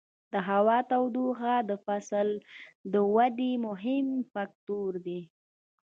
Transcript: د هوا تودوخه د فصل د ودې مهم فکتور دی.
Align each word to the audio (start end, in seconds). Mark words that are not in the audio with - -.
د 0.33 0.35
هوا 0.49 0.77
تودوخه 0.89 1.55
د 1.69 1.71
فصل 1.85 2.27
د 2.93 2.95
ودې 3.15 3.53
مهم 3.67 4.07
فکتور 4.33 4.91
دی. 5.05 5.21